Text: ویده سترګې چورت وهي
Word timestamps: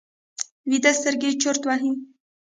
ویده 0.69 0.91
سترګې 0.99 1.29
چورت 1.41 1.61
وهي 1.65 1.91